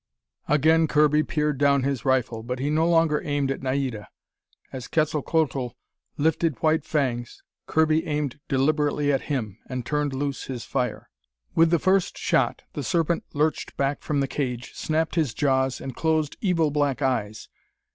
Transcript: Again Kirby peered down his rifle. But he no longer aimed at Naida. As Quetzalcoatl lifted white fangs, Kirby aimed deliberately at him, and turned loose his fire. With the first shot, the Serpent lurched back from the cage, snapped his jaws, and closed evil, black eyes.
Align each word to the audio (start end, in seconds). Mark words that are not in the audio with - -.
Again 0.47 0.87
Kirby 0.87 1.21
peered 1.21 1.59
down 1.59 1.83
his 1.83 2.05
rifle. 2.05 2.41
But 2.41 2.57
he 2.57 2.71
no 2.71 2.89
longer 2.89 3.21
aimed 3.23 3.51
at 3.51 3.61
Naida. 3.61 4.07
As 4.73 4.87
Quetzalcoatl 4.87 5.75
lifted 6.17 6.59
white 6.63 6.83
fangs, 6.83 7.43
Kirby 7.67 8.07
aimed 8.07 8.39
deliberately 8.47 9.13
at 9.13 9.21
him, 9.29 9.59
and 9.67 9.85
turned 9.85 10.13
loose 10.15 10.45
his 10.45 10.65
fire. 10.65 11.07
With 11.53 11.69
the 11.69 11.77
first 11.77 12.17
shot, 12.17 12.63
the 12.73 12.81
Serpent 12.81 13.25
lurched 13.33 13.77
back 13.77 14.01
from 14.01 14.21
the 14.21 14.27
cage, 14.27 14.73
snapped 14.73 15.13
his 15.13 15.35
jaws, 15.35 15.79
and 15.79 15.95
closed 15.95 16.35
evil, 16.41 16.71
black 16.71 17.03
eyes. 17.03 17.47